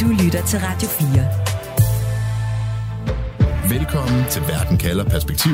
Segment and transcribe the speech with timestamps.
[0.00, 3.78] Du lytter til Radio 4.
[3.78, 5.52] Velkommen til Verden kalder perspektiv.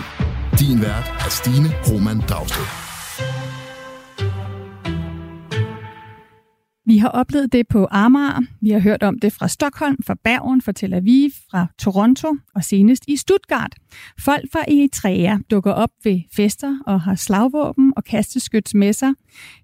[0.58, 2.89] Din vært er Stine Roman Dragsted.
[7.00, 10.72] Har oplevet det på Amager, vi har hørt om det fra Stockholm, fra Bergen, fra
[10.72, 13.74] Tel Aviv, fra Toronto og senest i Stuttgart.
[14.18, 19.12] Folk fra Eritrea dukker op ved fester og har slagvåben og kasteskyts med sig.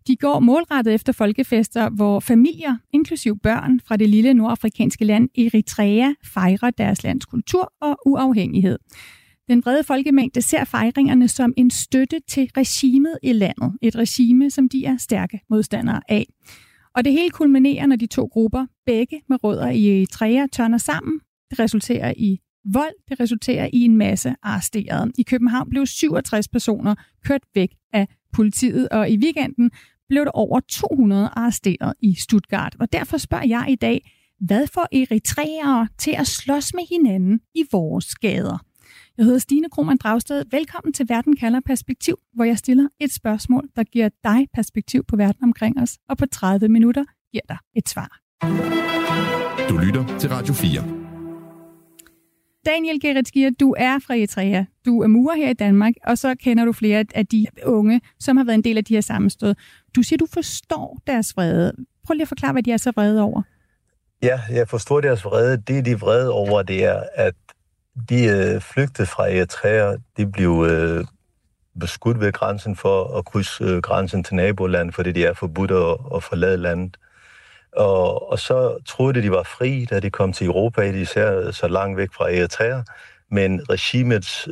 [0.06, 6.12] De går målrettet efter folkefester, hvor familier, inklusiv børn fra det lille nordafrikanske land Eritrea,
[6.24, 8.78] fejrer deres lands kultur og uafhængighed.
[9.48, 13.72] Den brede folkemængde ser fejringerne som en støtte til regimet i landet.
[13.82, 16.26] Et regime, som de er stærke modstandere af.
[16.96, 20.78] Og det hele kulminerer, når de to grupper, begge med rødder i øh, Eritrea, tørner
[20.78, 21.20] sammen.
[21.50, 22.38] Det resulterer i
[22.72, 25.12] vold, det resulterer i en masse arresterede.
[25.18, 29.70] I København blev 67 personer kørt væk af politiet, og i weekenden
[30.08, 32.76] blev der over 200 arresteret i Stuttgart.
[32.80, 34.10] Og derfor spørger jeg i dag,
[34.40, 38.58] hvad får eritreere til at slås med hinanden i vores gader?
[39.18, 40.44] Jeg hedder Stine Krohmann Dragsted.
[40.50, 45.16] Velkommen til Verden kalder perspektiv, hvor jeg stiller et spørgsmål, der giver dig perspektiv på
[45.16, 48.20] verden omkring os, og på 30 minutter giver dig et svar.
[49.68, 50.82] Du lytter til Radio 4.
[52.66, 54.64] Daniel Geritskier, du er fra Eritrea.
[54.86, 58.36] Du er murer her i Danmark, og så kender du flere af de unge, som
[58.36, 59.54] har været en del af de her sammenstød.
[59.96, 61.72] Du siger, du forstår deres vrede.
[62.06, 63.42] Prøv lige at forklare, hvad de er så vrede over.
[64.22, 65.56] Ja, jeg forstår deres vrede.
[65.56, 67.34] Det, de er vrede over, det er, at
[68.08, 69.96] de øh, flygtede fra Eritrea.
[70.16, 71.04] De blev øh,
[71.80, 75.96] beskudt ved grænsen for at krydse øh, grænsen til nabolandet, fordi de er forbudt at,
[76.16, 76.96] at forlade landet.
[77.76, 81.52] Og, og så troede de, de var fri, da de kom til Europa, de øh,
[81.52, 82.82] så langt væk fra Eritrea.
[83.30, 84.48] Men regimets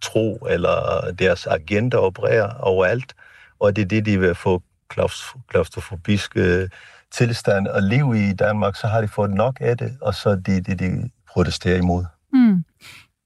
[0.00, 3.14] tro eller deres agenda opererer overalt,
[3.58, 4.62] og det er det, de vil få
[5.48, 6.68] klaustrofobisk øh,
[7.10, 10.36] tilstand og liv i Danmark, så har de fået nok af det, og så er
[10.36, 12.04] det det, de protesterer imod.
[12.32, 12.64] Mm.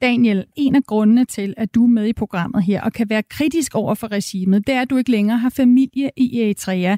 [0.02, 3.22] Daniel, en af grundene til, at du er med i programmet her og kan være
[3.22, 6.97] kritisk over for regimet, det er, at du ikke længere har familie i Eritrea.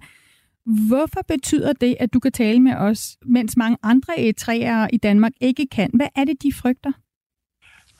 [0.88, 5.32] Hvorfor betyder det, at du kan tale med os, mens mange andre eritreere i Danmark
[5.40, 5.90] ikke kan?
[5.94, 6.92] Hvad er det, de frygter?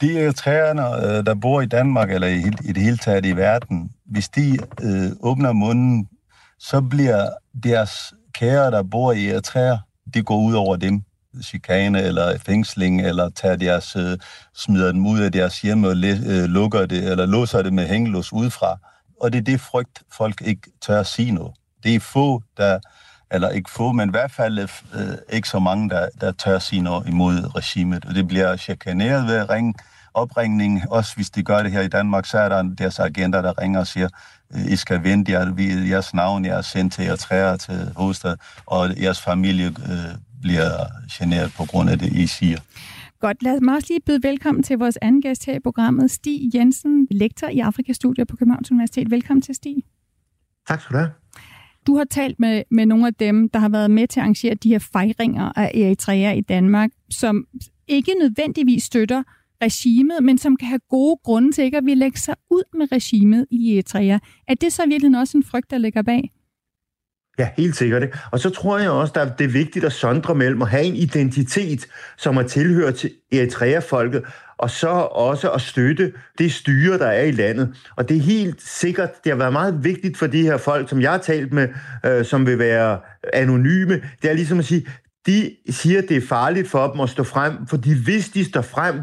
[0.01, 3.91] De eritreerne, øh, der bor i Danmark eller i, i det hele taget i verden,
[4.07, 6.09] hvis de øh, åbner munden,
[6.59, 7.29] så bliver
[7.63, 9.77] deres kære, der bor i Eritrea,
[10.15, 11.03] de går ud over dem
[11.43, 14.19] chikane eller fængsling, eller tager deres, øh,
[14.55, 18.33] smider dem ud af deres hjem og øh, lukker det, eller låser det med hængelås
[18.33, 18.79] udefra.
[19.21, 21.53] Og det er det frygt, folk ikke tør at sige noget.
[21.83, 22.79] Det er få, der,
[23.31, 26.63] eller ikke få, men i hvert fald øh, ikke så mange, der, der tør at
[26.63, 28.05] sige noget imod regimet.
[28.05, 29.77] Og det bliver chikaneret ved ring,
[30.17, 30.83] opringning.
[30.91, 33.81] Også hvis de gør det her i Danmark, så er der deres agenter, der ringer
[33.81, 34.09] og siger,
[34.55, 35.55] øh, I skal vente jer,
[35.89, 38.37] jeres navn, jeg er sendt til jer træer til hovedstad,
[38.67, 40.15] og jeres familie øh,
[40.47, 40.71] bliver
[41.19, 42.59] generet på grund af det, I siger.
[43.21, 46.51] Godt, lad mig også lige byde velkommen til vores anden gæst her i programmet, Stig
[46.55, 49.11] Jensen, lektor i Afrikastudier på Københavns Universitet.
[49.11, 49.77] Velkommen til, Stig.
[50.69, 51.11] Tak skal du have.
[51.87, 54.55] Du har talt med, med nogle af dem, der har været med til at arrangere
[54.55, 57.47] de her fejringer af Eritrea i Danmark, som
[57.89, 59.23] ikke nødvendigvis støtter
[59.63, 62.93] regimet, men som kan have gode grunde til ikke at ville lægge sig ud med
[62.93, 64.19] regimet i Eritrea.
[64.49, 66.31] Er det så virkelig også en frygt, der ligger bag?
[67.39, 68.03] Ja, helt sikkert.
[68.31, 70.95] Og så tror jeg også, at det er vigtigt at sondre mellem at have en
[70.95, 71.87] identitet,
[72.17, 74.23] som er tilhørt til Eritrea-folket,
[74.59, 77.75] og så også at støtte det styre, der er i landet.
[77.97, 81.01] Og det er helt sikkert, det har været meget vigtigt for de her folk, som
[81.01, 81.69] jeg har talt med,
[82.07, 83.01] øh, som vil være
[83.33, 84.87] anonyme, det er ligesom at sige,
[85.27, 88.63] de siger, at det er farligt for dem at stå frem, fordi hvis de står
[88.63, 89.01] frem,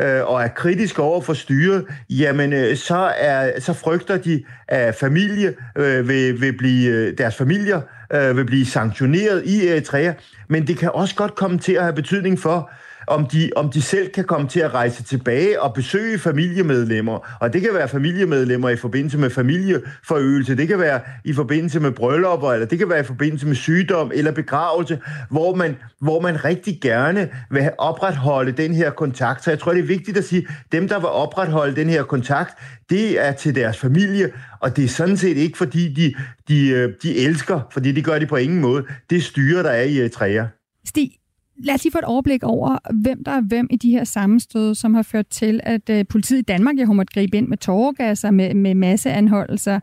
[0.00, 4.94] øh, og er kritisk over for styret, jamen øh, så, er, så frygter de, at
[4.94, 7.80] familie øh, vil, vil blive, øh, deres familier
[8.12, 10.12] øh, vil blive sanktioneret i Eritrea,
[10.48, 12.70] men det kan også godt komme til at have betydning for,
[13.10, 17.36] om de, om de selv kan komme til at rejse tilbage og besøge familiemedlemmer.
[17.40, 21.90] Og det kan være familiemedlemmer i forbindelse med familieforøgelse, det kan være i forbindelse med
[21.90, 25.00] bryllupper, eller det kan være i forbindelse med sygdom eller begravelse,
[25.30, 29.44] hvor man, hvor man rigtig gerne vil opretholde den her kontakt.
[29.44, 32.02] Så jeg tror, det er vigtigt at sige, at dem, der vil opretholde den her
[32.02, 32.58] kontakt,
[32.90, 36.14] det er til deres familie, og det er sådan set ikke, fordi de,
[36.48, 38.84] de, øh, de elsker, fordi det gør de på ingen måde.
[39.10, 40.44] Det styre, der er i øh, Eritrea.
[40.86, 41.19] Stig,
[41.62, 44.74] Lad os lige få et overblik over, hvem der er hvem i de her sammenstød,
[44.74, 48.30] som har ført til, at øh, politiet i Danmark har måttet gribe ind med tåregasser,
[48.30, 49.80] med, med masseanholdelser.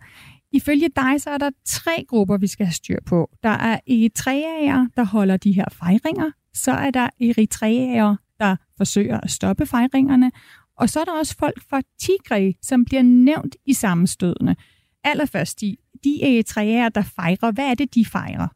[0.51, 3.29] Ifølge dig, så er der tre grupper, vi skal have styr på.
[3.43, 6.31] Der er eritreager, der holder de her fejringer.
[6.53, 10.31] Så er der eritreager, der forsøger at stoppe fejringerne.
[10.77, 14.55] Og så er der også folk fra Tigray, som bliver nævnt i sammenstødene.
[15.03, 18.47] Allerførst, de, de eritreager, der fejrer, hvad er det, de fejrer?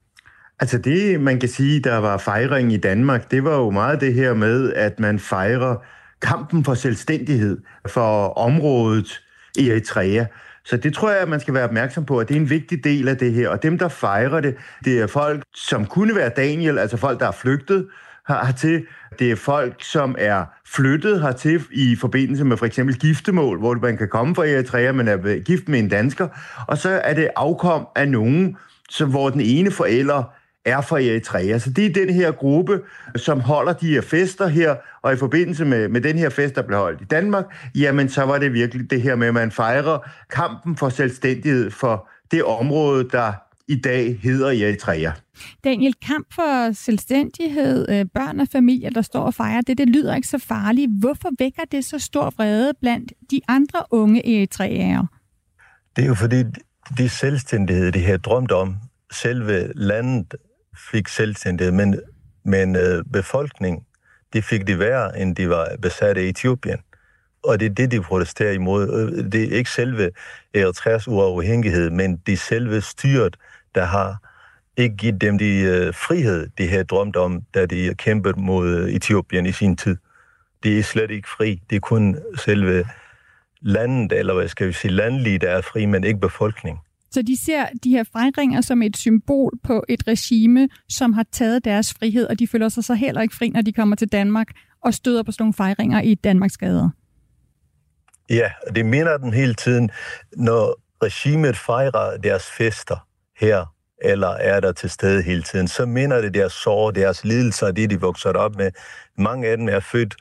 [0.62, 4.14] Altså det, man kan sige, der var fejring i Danmark, det var jo meget det
[4.14, 5.76] her med, at man fejrer
[6.22, 9.22] kampen for selvstændighed for området
[9.58, 10.26] i Eritrea.
[10.66, 13.08] Så det tror jeg, man skal være opmærksom på, at det er en vigtig del
[13.08, 13.50] af det her.
[13.50, 14.56] Og dem, der fejrer det,
[14.86, 17.88] det er folk, som kunne være Daniel, altså folk, der er flygtet
[18.28, 18.86] hertil.
[19.20, 23.98] Det er folk, som er flyttet hertil i forbindelse med for eksempel giftemål, hvor man
[23.98, 26.28] kan komme fra Eritrea, men er gift med en dansker.
[26.68, 28.58] Og så er det afkom af nogen,
[28.90, 30.24] så hvor den ene forælder
[30.66, 31.58] er fra Eritrea.
[31.58, 32.82] Så det er den her gruppe,
[33.16, 36.62] som holder de her fester her, og i forbindelse med, med den her fest, der
[36.62, 39.98] blev holdt i Danmark, jamen så var det virkelig det her med, at man fejrer
[40.30, 43.34] kampen for selvstændighed for det område, der
[43.68, 45.12] i dag hedder Eritrea.
[45.64, 50.16] Daniel, kamp for selvstændighed, øh, børn og familier, der står og fejrer det, det lyder
[50.16, 50.92] ikke så farligt.
[51.00, 55.08] Hvorfor vækker det så stor vrede blandt de andre unge eritreere?
[55.96, 56.44] Det er jo fordi,
[56.98, 58.76] de selvstændighed, de her drømt om,
[59.12, 60.36] selve landet
[60.92, 62.00] fik selvstændighed, men,
[62.44, 63.84] men øh, befolkningen,
[64.34, 66.78] de fik det værre, end de var besat af Etiopien.
[67.44, 69.12] Og det er det, de protesterer imod.
[69.18, 73.38] Øh, det er ikke selve øh, Eritreas uafhængighed, men det er selve styret,
[73.76, 74.18] der har
[74.78, 78.94] ikke givet dem de øh, frihed, de havde drømt om, da de kæmpede mod øh,
[78.94, 79.98] Etiopien i sin tid.
[80.64, 81.62] Det er slet ikke fri.
[81.70, 82.86] Det er kun selve
[83.62, 86.80] landet, eller hvad skal vi sige, landlige, der er fri, men ikke befolkning.
[87.14, 91.66] Så de ser de her fejringer som et symbol på et regime, som har taget
[91.66, 94.48] deres frihed, og de føler sig så heller ikke fri, når de kommer til Danmark
[94.84, 96.90] og støder på sådan nogle fejringer i Danmarks gader.
[98.30, 99.90] Ja, det minder den hele tiden,
[100.38, 103.08] når regimet fejrer deres fester
[103.40, 103.66] her,
[104.02, 107.90] eller er der til stede hele tiden, så minder det deres sorg, deres lidelser, det
[107.90, 108.72] de vokser op med.
[109.18, 110.16] Mange af dem er født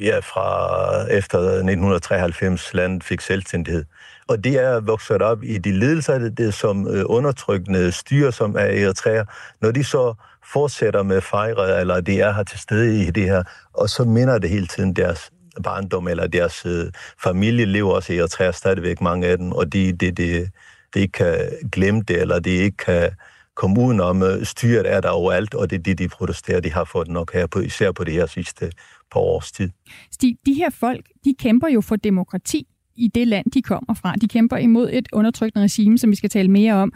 [0.00, 3.84] ja, fra efter 1993 landet fik selvstændighed.
[4.28, 8.84] Og det er vokset op i de ledelser, det, som øh, undertrykkende styre, som er
[8.84, 9.24] Eritrea.
[9.60, 10.14] Når de så
[10.52, 13.42] fortsætter med fejre, eller de er her til stede i det her,
[13.72, 15.30] og så minder det hele tiden deres
[15.64, 16.92] barndom, eller deres øh,
[17.22, 20.50] familie lever også i Eritrea stadigvæk, mange af dem, og de, de, de,
[20.94, 21.36] de ikke kan
[21.72, 23.10] glemme det, eller de ikke kan
[23.54, 24.22] komme udenom.
[24.22, 26.60] Øh, styret er der overalt, og det er det, de protesterer.
[26.60, 28.72] De har fået nok her, på, især på det her sidste
[29.12, 29.70] par års tid.
[30.12, 32.66] Stig, de her folk, de kæmper jo for demokrati
[32.96, 34.14] i det land, de kommer fra.
[34.20, 36.92] De kæmper imod et undertrykkende regime, som vi skal tale mere om.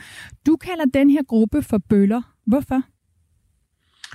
[0.47, 2.23] Du kalder den her gruppe for bøller.
[2.47, 2.83] Hvorfor?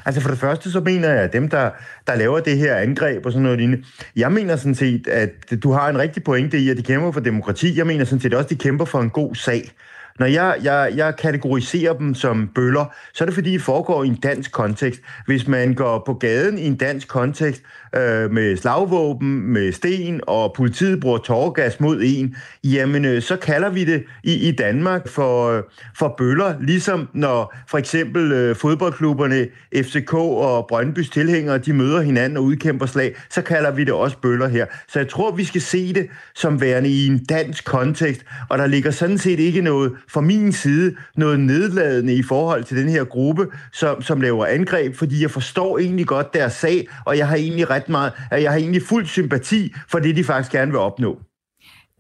[0.06, 1.72] Altså for det første, så mener jeg, at dem, der,
[2.08, 3.84] der laver det her angreb og sådan noget lignende,
[4.16, 7.20] jeg mener sådan set, at du har en rigtig pointe i, at de kæmper for
[7.20, 7.78] demokrati.
[7.78, 9.72] Jeg mener sådan set også, at de kæmper for en god sag.
[10.20, 14.08] Når jeg, jeg, jeg kategoriserer dem som bøller, så er det fordi, det foregår i
[14.08, 15.02] en dansk kontekst.
[15.26, 17.62] Hvis man går på gaden i en dansk kontekst
[17.96, 23.70] øh, med slagvåben, med sten, og politiet bruger tårgas mod en, jamen øh, så kalder
[23.70, 25.64] vi det i, i Danmark for, øh,
[25.98, 32.38] for bøller, ligesom når for eksempel øh, fodboldklubberne FCK og Brøndbys tilhængere, de møder hinanden
[32.38, 34.66] og udkæmper slag, så kalder vi det også bøller her.
[34.88, 38.68] Så jeg tror, vi skal se det som værende i en dansk kontekst, og der
[38.68, 43.04] ligger sådan set ikke noget fra min side noget nedladende i forhold til den her
[43.04, 47.36] gruppe, som, som laver angreb, fordi jeg forstår egentlig godt deres sag, og jeg har
[47.36, 51.20] egentlig ret meget, jeg har egentlig fuld sympati for det, de faktisk gerne vil opnå.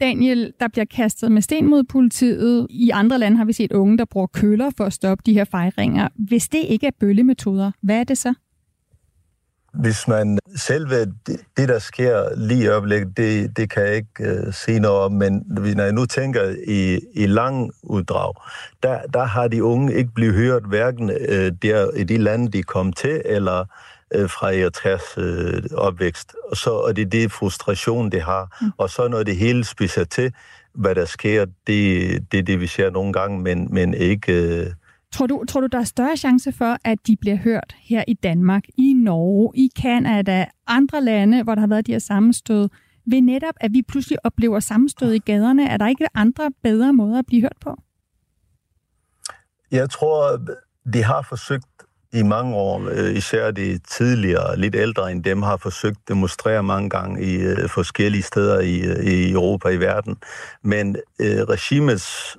[0.02, 2.68] Daniel, der bliver kastet med sten mod politiet.
[2.70, 5.44] I andre lande har vi set unge, der bruger køller for at stoppe de her
[5.44, 6.08] fejringer.
[6.16, 8.34] Hvis det ikke er bøllemetoder, hvad er det så?
[9.80, 14.46] Hvis man selve det, det der sker lige i øjeblikket, det, det kan jeg ikke
[14.48, 18.34] uh, sige noget om, men når jeg nu tænker i, i lang uddrag,
[18.84, 22.64] der, der har de unge ikke blivet hørt hverken uh, der i de lande, de
[22.64, 23.66] kom til, eller
[24.16, 26.36] uh, fra Eritreas uh, opvækst.
[26.52, 28.58] Og, så, og det er det frustration, det har.
[28.62, 28.72] Mm.
[28.78, 30.34] Og så når det hele spiser til,
[30.74, 34.62] hvad der sker, det, det er det, vi ser nogle gange, men, men ikke...
[34.62, 34.74] Uh,
[35.16, 38.14] Tror du, tror du, der er større chance for, at de bliver hørt her i
[38.14, 42.70] Danmark, i Norge, i Kanada, andre lande, hvor der har været de her sammenstød,
[43.12, 45.70] ved netop, at vi pludselig oplever sammenstød i gaderne?
[45.70, 47.76] Er der ikke andre bedre måder at blive hørt på?
[49.72, 50.40] Jeg tror,
[50.94, 51.66] de har forsøgt
[52.14, 56.64] i mange år, øh, især de tidligere, lidt ældre end dem, har forsøgt at demonstrere
[56.64, 60.18] mange gange i øh, forskellige steder i, øh, i Europa, i verden.
[60.64, 62.38] Men øh, regimets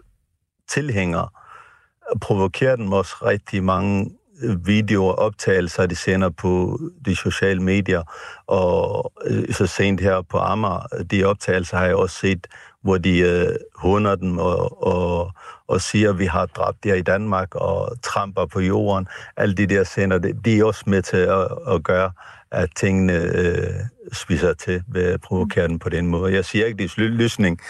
[0.69, 1.29] tilhængere
[2.21, 4.11] provokerer dem også rigtig mange
[4.43, 8.03] øh, videoer, optagelser, de sender på de sociale medier,
[8.47, 12.47] og øh, så sent her på Amager, de optagelser har jeg også set,
[12.83, 15.33] hvor de øh, hunder dem og, og,
[15.69, 19.09] og siger, at vi har dræbt jer i Danmark, og tramper på jorden.
[19.37, 22.11] Alle de der scener, de er også med til at, at gøre,
[22.51, 23.75] at tingene øh,
[24.13, 26.35] spiser til ved at provokere dem på den måde.
[26.35, 27.61] Jeg siger ikke, det er løsning,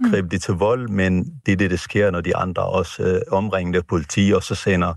[0.00, 0.28] mm.
[0.28, 3.82] det til vold, men det er det, der sker, når de andre også øh, omringende
[3.82, 4.94] politi, og så sender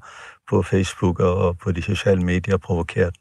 [0.50, 3.16] på Facebook og på de sociale medier provokeret.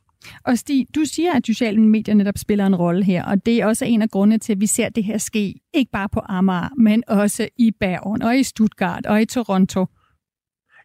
[0.44, 3.66] Og Stig, du siger, at sociale medier netop spiller en rolle her, og det er
[3.66, 6.68] også en af grundene til, at vi ser det her ske, ikke bare på Amager,
[6.78, 9.86] men også i Bergen og i Stuttgart og i Toronto.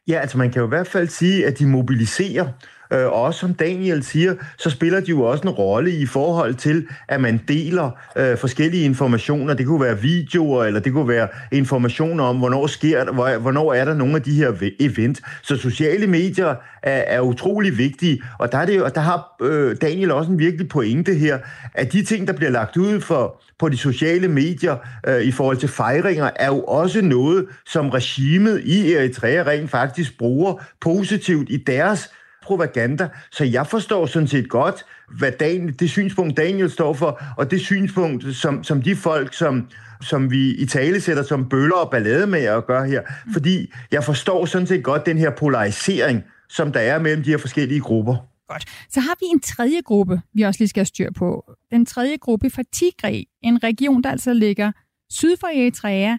[0.08, 2.48] Ja, altså man kan jo i hvert fald sige, at de mobiliserer
[2.94, 6.56] Øh, og også som Daniel siger, så spiller de jo også en rolle i forhold
[6.56, 9.54] til, at man deler øh, forskellige informationer.
[9.54, 13.94] Det kunne være videoer, eller det kunne være informationer om, hvornår sker hvornår er der
[13.94, 15.22] nogle af de her event.
[15.42, 19.76] Så sociale medier er, er utrolig vigtige, og der, er det, og der har øh,
[19.82, 21.40] Daniel også en virkelig pointe her,
[21.74, 25.58] at de ting, der bliver lagt ud for, på de sociale medier øh, i forhold
[25.58, 31.58] til fejringer, er jo også noget, som regimet i Eritrea rent faktisk bruger positivt i
[31.58, 32.10] deres
[32.44, 33.10] propaganda.
[33.32, 34.86] Så jeg forstår sådan set godt,
[35.18, 39.68] hvad Daniel, det synspunkt, Daniel står for, og det synspunkt, som, som de folk, som,
[40.02, 43.02] som vi i tale sætter som bøller og ballade med at gøre her.
[43.34, 47.38] Fordi jeg forstår sådan set godt den her polarisering, som der er mellem de her
[47.38, 48.16] forskellige grupper.
[48.48, 48.66] Godt.
[48.90, 51.52] Så har vi en tredje gruppe, vi også lige skal have styr på.
[51.72, 54.72] Den tredje gruppe fra Tigray, en region, der altså ligger
[55.10, 56.18] syd for Eritrea,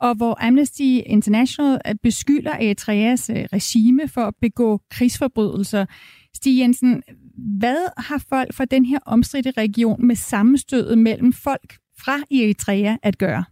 [0.00, 5.86] og hvor Amnesty International øh, beskylder Eritreas øh, regime for at begå krigsforbrydelser.
[6.34, 7.02] Stig Jensen,
[7.58, 13.18] hvad har folk fra den her omstridte region med sammenstødet mellem folk fra Eritrea at
[13.18, 13.44] gøre?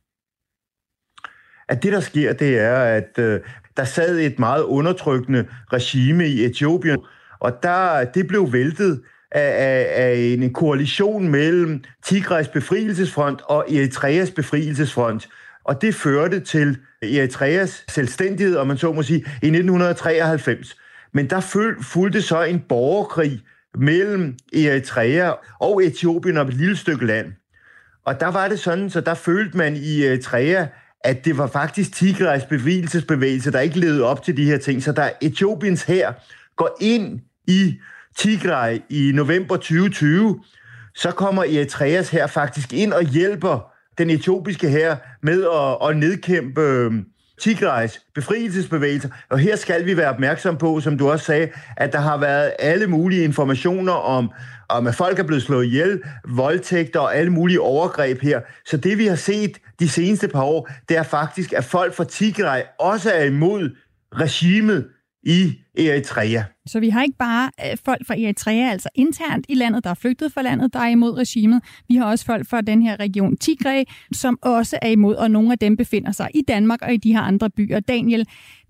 [1.69, 3.41] At det, der sker, det er, at øh,
[3.77, 6.99] der sad et meget undertrykkende regime i Etiopien,
[7.41, 14.31] og der, det blev væltet af, af, af en koalition mellem Tigrays befrielsesfront og Eritreas
[14.31, 15.29] befrielsesfront.
[15.65, 20.77] Og det førte til Eritreas selvstændighed, om man så må sige, i 1993.
[21.13, 21.41] Men der
[21.83, 23.43] fulgte så en borgerkrig
[23.79, 27.33] mellem Eritrea og Etiopien om et lille stykke land.
[28.07, 30.67] Og der var det sådan, så der følte man i Eritrea,
[31.01, 34.83] at det var faktisk Tigrays bevægelsesbevægelse, der ikke levede op til de her ting.
[34.83, 36.13] Så der Etiopiens her
[36.57, 37.79] går ind i
[38.17, 40.41] Tigray i november 2020,
[40.95, 46.61] så kommer Eritreas her faktisk ind og hjælper den etiopiske her med at, at nedkæmpe
[46.61, 46.93] øh,
[47.41, 49.11] Tigrays befrielsesbevægelse.
[49.31, 52.53] Og her skal vi være opmærksom på, som du også sagde, at der har været
[52.59, 54.31] alle mulige informationer om,
[54.69, 58.41] om at folk er blevet slået ihjel, voldtægter og alle mulige overgreb her.
[58.67, 62.05] Så det vi har set de seneste par år, det er faktisk, at folk fra
[62.05, 63.77] Tigray også er imod
[64.15, 64.89] regimet
[65.23, 66.43] i Eritrea.
[66.67, 69.95] Så vi har ikke bare øh, folk fra Eritrea, altså internt i landet, der er
[69.95, 71.63] flygtet fra landet, der er imod regimet.
[71.89, 75.53] Vi har også folk fra den her region Tigray, som også er imod, og nogle
[75.53, 77.81] af dem befinder sig i Danmark og i de her andre byer.
[77.81, 78.27] Daniel,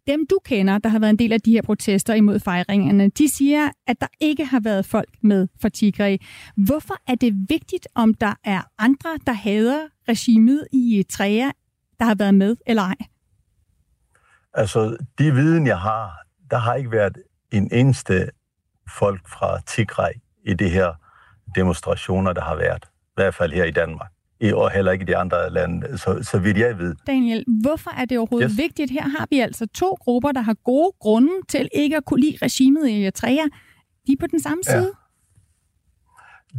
[0.07, 3.29] dem du kender, der har været en del af de her protester imod fejringerne, de
[3.29, 6.17] siger, at der ikke har været folk med fra Tigray.
[6.57, 11.51] Hvorfor er det vigtigt, om der er andre, der hader regimet i Eritrea,
[11.99, 12.97] der har været med eller ej?
[14.55, 16.13] Altså, de viden, jeg har,
[16.51, 17.17] der har ikke været
[17.57, 18.31] en eneste
[18.99, 20.13] folk fra Tigray
[20.47, 20.93] i de her
[21.55, 22.85] demonstrationer, der har været.
[22.85, 24.11] I hvert fald her i Danmark.
[24.55, 26.95] Og heller ikke i de andre lande, så, så vidt jeg ved.
[27.07, 28.59] Daniel, hvorfor er det overhovedet yes.
[28.59, 28.91] vigtigt?
[28.91, 32.37] Her har vi altså to grupper, der har gode grunde til ikke at kunne lide
[32.43, 33.45] regimet i Eritrea.
[34.07, 34.93] De er på den samme side.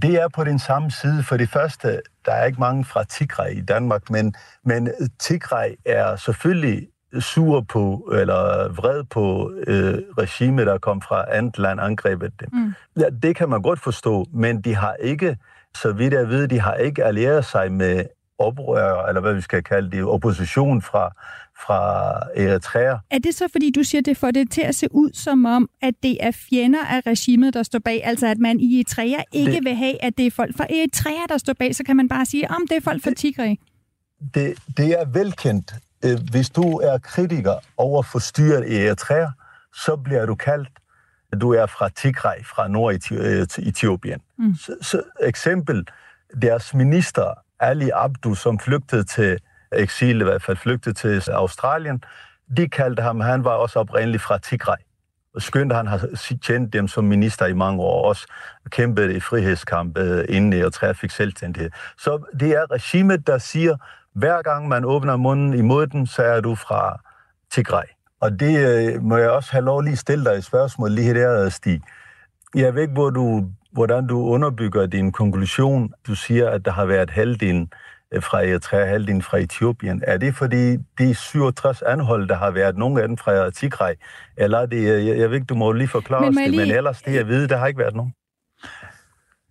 [0.02, 0.08] Ja.
[0.08, 1.24] Det er på den samme side.
[1.24, 4.36] For det første, der er ikke mange fra Tigray i Danmark, men,
[4.66, 6.88] men Tigray er selvfølgelig
[7.20, 12.50] sur på, eller vred på øh, regimet, der kom fra andet land, angrebet dem.
[12.54, 12.74] Mm.
[13.00, 15.38] Ja, det kan man godt forstå, men de har ikke,
[15.76, 18.06] så vidt jeg ved, de har ikke allieret sig med
[18.40, 21.14] oprør, eller hvad vi skal kalde det, opposition fra,
[21.66, 22.98] fra Eritrea.
[23.12, 25.70] Er det så, fordi du siger, det får det til at se ud som om,
[25.82, 28.02] at det er fjender af regimet, der står bag?
[28.04, 31.26] Altså, at man i Eritrea ikke det, vil have, at det er folk fra Eritrea,
[31.30, 33.56] der står bag, så kan man bare sige, om det er folk fra Tigray?
[34.34, 35.74] Det, det er velkendt,
[36.06, 39.28] Øh, hvis du er kritiker over for styret i Eritrea,
[39.74, 40.70] så bliver du kaldt,
[41.32, 44.22] at du er fra Tigray, fra Nord-Etiopien.
[44.38, 44.56] Mm.
[44.56, 45.88] Så, så eksempel,
[46.42, 49.40] deres minister, Ali Abdu, som flygtede til
[49.72, 52.04] eksil, i hvert fald flygtede til Australien,
[52.58, 54.78] de kaldte ham, han var også oprindeligt fra Tigray.
[55.36, 56.08] Og skønt, han har
[56.44, 58.28] tjent dem som minister i mange år, også
[58.70, 59.98] kæmpet i frihedskamp
[60.30, 61.72] inden Eritrea fik selvstændighed.
[61.98, 63.78] Så det er regimet, der siger,
[64.16, 67.00] hver gang man åbner munden imod den, så er du fra
[67.52, 67.84] Tigray.
[68.22, 71.50] Og det øh, må jeg også have lov lige stille dig et spørgsmål lige her,
[71.50, 71.82] Stig.
[72.56, 75.94] Jeg ved ikke, hvor du, hvordan du underbygger din konklusion.
[76.08, 77.72] Du siger, at der har været halvdelen
[78.12, 80.02] øh, fra Eritrea, halvdelen fra Etiopien.
[80.08, 83.94] Er det fordi de 67 anhold, der har været, nogle af dem fra Tigray?
[84.38, 86.50] Eller er det, øh, jeg, jeg ved ikke, du må lige forklare men os det,
[86.52, 86.66] lige...
[86.66, 88.14] men ellers det, jeg ved, der har ikke været nogen.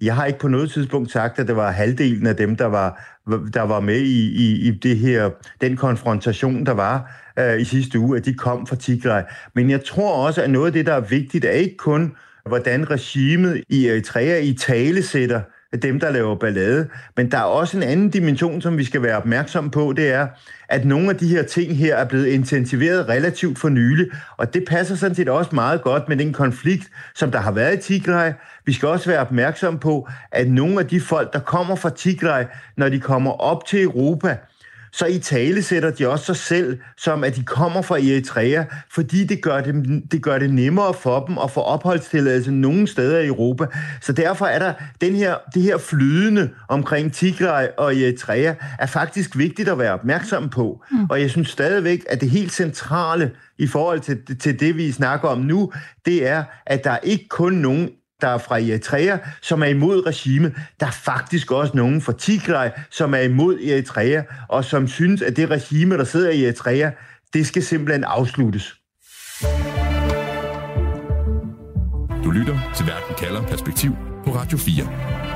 [0.04, 3.04] Jeg har ikke på noget tidspunkt sagt, at det var halvdelen af dem, der var,
[3.54, 5.30] der var med i, i, i det her,
[5.60, 7.20] den konfrontation, der var.
[7.38, 9.22] øh, i sidste uge, at de kom fra Tigray.
[9.54, 12.12] Men jeg tror også, at noget af det, der er vigtigt, er ikke kun,
[12.46, 15.40] hvordan regimet i Eritrea i tale sætter
[15.82, 16.88] dem, der laver ballade.
[17.16, 20.28] Men der er også en anden dimension, som vi skal være opmærksom på, det er,
[20.68, 24.64] at nogle af de her ting her er blevet intensiveret relativt for nylig, og det
[24.68, 28.32] passer sådan set også meget godt med den konflikt, som der har været i Tigray.
[28.66, 32.44] Vi skal også være opmærksom på, at nogle af de folk, der kommer fra Tigray,
[32.76, 34.36] når de kommer op til Europa,
[34.94, 39.24] så i tale sætter de også sig selv, som at de kommer fra Eritrea, fordi
[39.24, 43.26] det gør det, det gør det nemmere for dem at få opholdstilladelse nogle steder i
[43.26, 43.66] Europa.
[44.00, 49.38] Så derfor er der den her, det her flydende omkring Tigray og Eritrea, er faktisk
[49.38, 50.84] vigtigt at være opmærksom på.
[50.90, 51.06] Mm.
[51.10, 55.28] Og jeg synes stadigvæk, at det helt centrale i forhold til, til det, vi snakker
[55.28, 55.72] om nu,
[56.06, 57.90] det er, at der er ikke kun nogen
[58.20, 60.54] der er fra Eritrea, som er imod regimet.
[60.80, 65.36] Der er faktisk også nogen fra Tigray, som er imod Eritrea, og som synes, at
[65.36, 66.90] det regime, der sidder i Eritrea,
[67.32, 68.74] det skal simpelthen afsluttes.
[72.24, 75.33] Du lytter til Verden kalder perspektiv på Radio 4.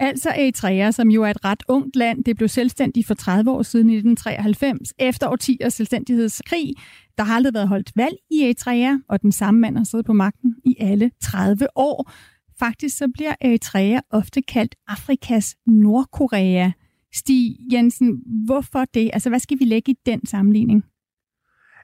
[0.00, 3.62] Altså Eritrea, som jo er et ret ungt land, det blev selvstændigt for 30 år
[3.62, 6.74] siden i 1993, efter årtiers selvstændighedskrig.
[7.18, 10.12] Der har aldrig været holdt valg i Eritrea, og den samme mand har siddet på
[10.12, 12.12] magten i alle 30 år.
[12.58, 16.70] Faktisk så bliver Eritrea ofte kaldt Afrikas Nordkorea.
[17.14, 19.10] Stig Jensen, hvorfor det?
[19.12, 20.84] Altså, hvad skal vi lægge i den sammenligning?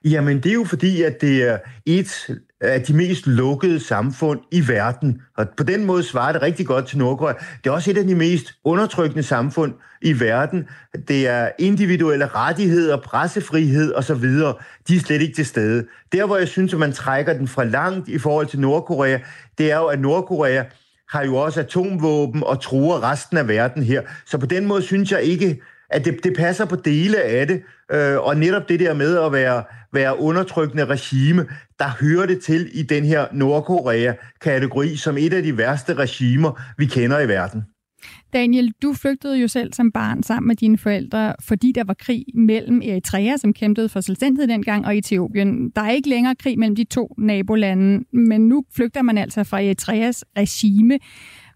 [0.04, 2.30] Jamen, det er jo fordi, at det er et
[2.64, 5.23] af de mest lukkede samfund i verden.
[5.37, 7.35] Og på den måde svarer det rigtig godt til Nordkorea.
[7.64, 10.64] Det er også et af de mest undertrykkende samfund i verden.
[11.09, 14.25] Det er individuelle rettigheder, pressefrihed osv.
[14.88, 15.87] De er slet ikke til stede.
[16.12, 19.18] Der, hvor jeg synes, at man trækker den fra langt i forhold til Nordkorea,
[19.59, 20.62] det er jo, at Nordkorea
[21.09, 24.02] har jo også atomvåben og truer resten af verden her.
[24.26, 27.62] Så på den måde synes jeg ikke, at det, det passer på dele af det,
[27.93, 31.47] øh, og netop det der med at være, være undertrykkende regime,
[31.79, 36.87] der hører det til i den her Nordkorea-kategori som et af de værste regimer, vi
[36.87, 37.62] kender i verden.
[38.33, 42.25] Daniel, du flygtede jo selv som barn sammen med dine forældre, fordi der var krig
[42.35, 45.70] mellem Eritrea, som kæmpede for selvstændighed dengang, og Etiopien.
[45.70, 49.61] Der er ikke længere krig mellem de to nabolande, men nu flygter man altså fra
[49.61, 50.99] Eritreas regime.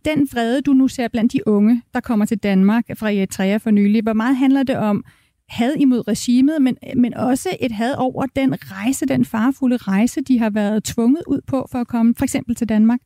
[0.04, 3.70] Den vrede, du nu ser blandt de unge, der kommer til Danmark fra Eritrea for
[3.70, 5.04] nylig, hvor meget handler det om
[5.48, 10.38] had imod regimet, men, men også et had over den rejse, den farfulde rejse, de
[10.38, 12.98] har været tvunget ud på for at komme for eksempel til Danmark?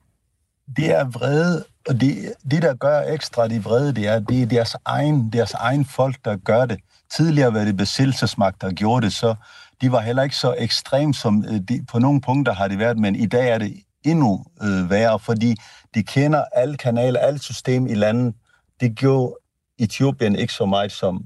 [0.76, 4.46] Det er vrede, og det, det der gør ekstra de vrede, det er, det er
[4.46, 6.78] deres egen, deres egen folk, der gør det.
[7.16, 9.34] Tidligere var det besættelsesmagt, der gjorde det, så
[9.80, 12.98] de var heller ikke så ekstrem, som øh, de, på nogle punkter har det været,
[12.98, 13.74] men i dag er det
[14.04, 15.56] endnu øh, værre, fordi
[15.94, 18.34] de kender alle kanaler, alt system i landet.
[18.80, 19.34] Det gjorde
[19.78, 21.24] Etiopien ikke så meget, som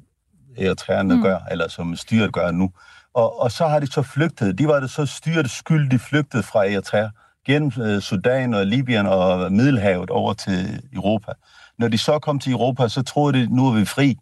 [0.58, 1.22] eritreerne mm.
[1.22, 2.70] gør, eller som styret gør nu.
[3.14, 4.58] Og, og så har de så flygtet.
[4.58, 7.08] De var det så styret skyld, de flygtede fra Eritrea
[7.46, 11.32] gennem øh, Sudan og Libyen og Middelhavet over til Europa.
[11.78, 14.18] Når de så kom til Europa, så troede de, nu er vi fri.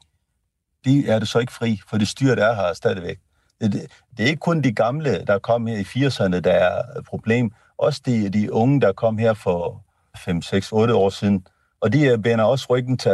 [0.85, 3.19] De er det så ikke fri, for det styret er her stadigvæk.
[3.61, 3.73] Det,
[4.17, 7.53] det er ikke kun de gamle, der kom her i 80'erne, der er et problem.
[7.79, 9.85] Også de, de unge, der kom her for
[10.17, 11.47] 5, 6, 8 år siden.
[11.81, 13.11] Og de øh, bænder også ryggen til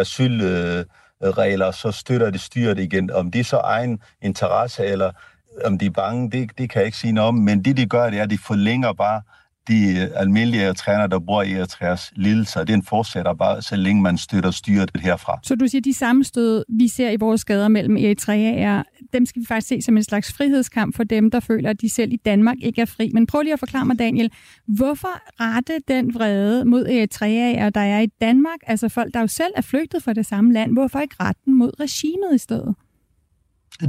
[1.22, 3.11] regler, så støtter de styret igen.
[3.11, 5.12] Om de så egen interesse, eller
[5.64, 7.35] om de er bange, det, det kan jeg ikke sige noget om.
[7.35, 9.22] Men det, de gør, det er, at de forlænger bare
[9.70, 14.18] de øh, almindelige eritreaner, der bor i Eritreas lidelser, den fortsætter bare, så længe man
[14.18, 15.38] støtter styret herfra.
[15.42, 19.46] Så du siger, de sammenstød, vi ser i vores gader mellem Eritreaer, dem skal vi
[19.46, 22.56] faktisk se som en slags frihedskamp for dem, der føler, at de selv i Danmark
[22.62, 23.11] ikke er fri.
[23.14, 24.33] Men prøv lige at forklare mig, Daniel,
[24.66, 29.52] hvorfor rette den vrede mod Eritreaer, der er i Danmark, altså folk, der jo selv
[29.56, 32.74] er flygtet fra det samme land, hvorfor ikke retten mod regimet i stedet?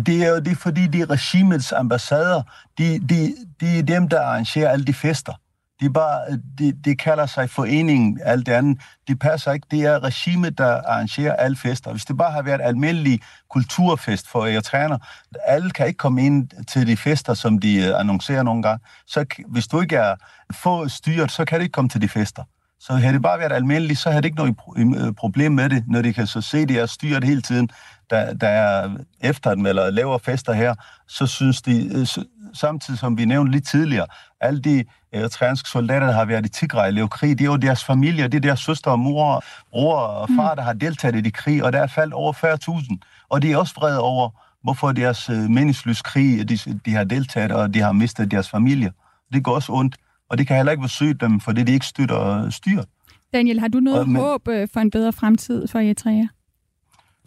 [0.05, 2.41] Det er jo det, fordi de regimets ambassader,
[2.77, 5.33] de, de, de er dem, der arrangerer alle de fester.
[5.81, 8.81] Det, er bare, øh, det, det kalder sig foreningen, alt det andet.
[9.07, 9.67] Det passer ikke.
[9.71, 11.91] Det er regimet, der arrangerer alle fester.
[11.91, 14.97] Hvis det bare har været almindelig kulturfest for eritreaner,
[15.45, 18.85] alle kan ikke komme ind til de fester, som de øh, annoncerer nogle gange.
[19.07, 20.15] Så hvis du ikke er
[20.53, 22.43] få styret, så kan du ikke komme til de fester.
[22.79, 25.83] Så havde det bare været almindeligt, så havde det ikke noget øh, problem med det,
[25.87, 27.69] når de kan så se, at de er styret hele tiden,
[28.12, 28.89] der, der er
[29.21, 30.76] efter dem, eller laver fester her,
[31.08, 32.08] så synes de, øh,
[32.54, 34.06] samtidig som vi nævnte lidt tidligere,
[34.41, 37.84] alle de eritreanske soldater, der har været i Tigray og krig, det er jo deres
[37.84, 40.56] familie, det er deres søster og mor, bror og far, mm.
[40.56, 43.26] der har deltaget i de krig, og der er faldt over 40.000.
[43.30, 44.30] Og de er også vrede over,
[44.63, 48.91] hvorfor deres øh, meningsløs krig, de, de har deltaget, og de har mistet deres familie.
[49.34, 49.95] Det går også ondt,
[50.30, 52.86] og det kan heller ikke besøge dem, fordi de ikke støtter styret.
[53.34, 56.24] Daniel, har du noget og, men, håb øh, for en bedre fremtid for Eritrea?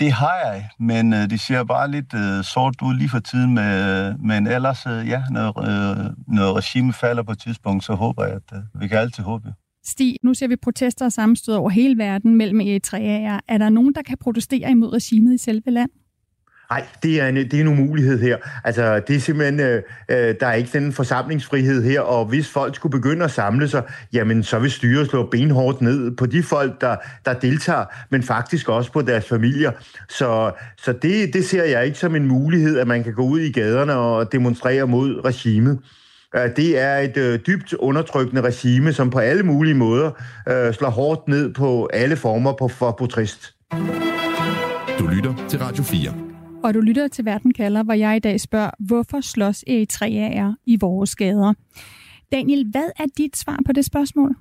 [0.01, 3.55] Det har jeg, men øh, det ser bare lidt øh, sort ud lige for tiden,
[3.55, 7.95] med, øh, men ellers, øh, ja, når, øh, når regimet falder på et tidspunkt, så
[7.95, 9.55] håber jeg, at øh, vi kan altid håbe.
[9.85, 13.41] Stig, nu ser vi protester og sammenstød over hele verden mellem Eritrea.
[13.49, 15.91] Er der nogen, der kan protestere imod regimet i selve land?
[16.71, 18.37] Nej, det er en, det er en umulighed her.
[18.65, 22.75] Altså, det er simpelthen, øh, øh, der er ikke den forsamlingsfrihed her, og hvis folk
[22.75, 26.81] skulle begynde at samle sig, jamen, så vil styret slå benhårdt ned på de folk,
[26.81, 29.73] der, der deltager, men faktisk også på deres familier.
[30.09, 33.41] Så, så det, det ser jeg ikke som en mulighed, at man kan gå ud
[33.41, 35.79] i gaderne og demonstrere mod regimet.
[36.37, 40.11] Øh, det er et øh, dybt undertrykkende regime, som på alle mulige måder
[40.49, 43.55] øh, slår hårdt ned på alle former på, for protest.
[44.99, 46.24] Du lytter til Radio 4.
[46.65, 50.77] Og du lytter til Verden kalder, hvor jeg i dag spørger, hvorfor slås Eritreaer i
[50.81, 51.55] vores gader?
[52.33, 54.37] Daniel, hvad er dit svar på det spørgsmål?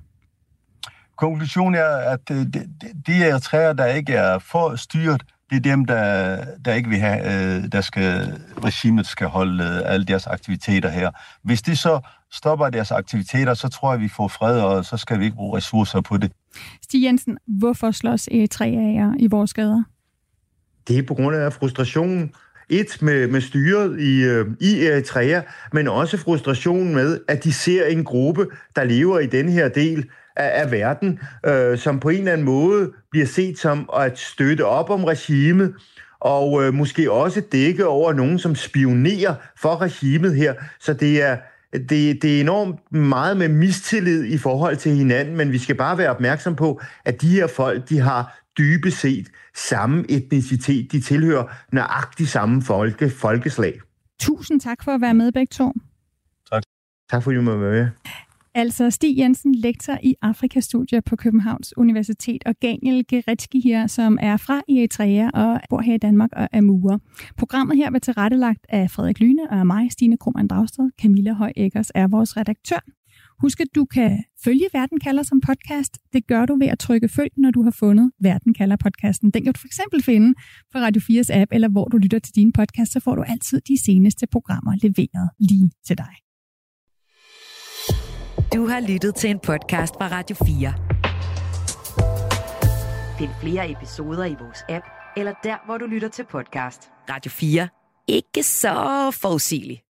[1.16, 2.66] Konklusionen er, at de, de,
[3.06, 7.18] de eritreer, der ikke er for styret, det er dem, der, der ikke vil have,
[7.18, 11.10] øh, der skal, regimet skal holde øh, alle deres aktiviteter her.
[11.42, 12.00] Hvis de så
[12.32, 15.56] stopper deres aktiviteter, så tror jeg, vi får fred, og så skal vi ikke bruge
[15.56, 16.32] ressourcer på det.
[16.82, 19.82] Stig Jensen, hvorfor slås Eritreaer i vores gader?
[20.88, 22.32] Det er på grund af frustrationen.
[22.68, 25.40] Et med, med styret i, øh, i Eritrea,
[25.72, 30.06] men også frustrationen med, at de ser en gruppe, der lever i den her del
[30.36, 34.66] af, af verden, øh, som på en eller anden måde bliver set som at støtte
[34.66, 35.74] op om regimet,
[36.20, 40.54] og øh, måske også dække over nogen, som spionerer for regimet her.
[40.80, 41.36] Så det er,
[41.72, 45.98] det, det er enormt meget med mistillid i forhold til hinanden, men vi skal bare
[45.98, 50.92] være opmærksom på, at de her folk, de har dybest set samme etnicitet.
[50.92, 53.80] De tilhører nøjagtigt samme folke, folkeslag.
[54.20, 55.72] Tusind tak for at være med begge to.
[56.52, 56.62] Tak.
[57.10, 57.88] Tak fordi du må være med.
[58.56, 64.36] Altså Stig Jensen, lektor i Afrikastudier på Københavns Universitet, og Daniel Geretski her, som er
[64.36, 66.98] fra Eritrea og bor her i Danmark og er murer.
[67.36, 70.90] Programmet her var tilrettelagt af Frederik Lyne og af mig, Stine Krohmann Dragsted.
[71.02, 72.80] Camilla Høj Eggers er vores redaktør.
[73.40, 75.98] Husk, at du kan følge Verden kalder som podcast.
[76.12, 79.30] Det gør du ved at trykke følg, når du har fundet Verden kalder podcasten.
[79.30, 80.34] Den kan du for eksempel finde
[80.72, 83.60] på Radio 4's app, eller hvor du lytter til dine podcast, så får du altid
[83.60, 86.14] de seneste programmer leveret lige til dig.
[88.54, 90.74] Du har lyttet til en podcast fra Radio 4.
[93.18, 94.84] Find flere episoder i vores app,
[95.16, 96.90] eller der, hvor du lytter til podcast.
[97.10, 97.68] Radio 4.
[98.08, 99.84] Ikke så forudsigeligt.